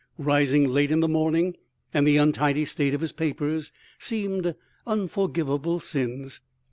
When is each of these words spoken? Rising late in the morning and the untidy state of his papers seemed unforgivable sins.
Rising 0.17 0.67
late 0.67 0.89
in 0.89 0.99
the 1.01 1.07
morning 1.07 1.57
and 1.93 2.07
the 2.07 2.17
untidy 2.17 2.65
state 2.65 2.95
of 2.95 3.01
his 3.01 3.11
papers 3.11 3.71
seemed 3.99 4.55
unforgivable 4.87 5.79
sins. 5.79 6.41